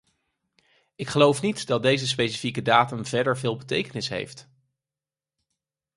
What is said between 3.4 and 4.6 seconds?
betekenis heeft.